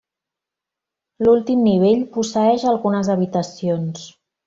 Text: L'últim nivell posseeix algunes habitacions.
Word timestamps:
L'últim 1.27 1.63
nivell 1.67 2.03
posseeix 2.17 2.69
algunes 2.75 3.15
habitacions. 3.19 4.13